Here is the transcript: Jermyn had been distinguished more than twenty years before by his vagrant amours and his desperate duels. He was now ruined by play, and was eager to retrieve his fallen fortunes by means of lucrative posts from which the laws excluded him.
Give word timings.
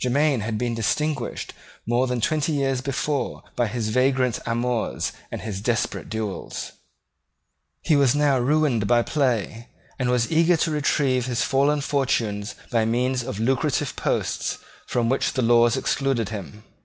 Jermyn 0.00 0.42
had 0.42 0.56
been 0.56 0.76
distinguished 0.76 1.52
more 1.84 2.06
than 2.06 2.20
twenty 2.20 2.52
years 2.52 2.80
before 2.80 3.42
by 3.56 3.66
his 3.66 3.88
vagrant 3.88 4.38
amours 4.46 5.10
and 5.32 5.40
his 5.40 5.60
desperate 5.60 6.08
duels. 6.08 6.70
He 7.82 7.96
was 7.96 8.14
now 8.14 8.38
ruined 8.38 8.86
by 8.86 9.02
play, 9.02 9.66
and 9.98 10.10
was 10.10 10.30
eager 10.30 10.56
to 10.58 10.70
retrieve 10.70 11.26
his 11.26 11.42
fallen 11.42 11.80
fortunes 11.80 12.54
by 12.70 12.84
means 12.84 13.24
of 13.24 13.40
lucrative 13.40 13.96
posts 13.96 14.58
from 14.86 15.08
which 15.08 15.32
the 15.32 15.42
laws 15.42 15.76
excluded 15.76 16.28
him. 16.28 16.62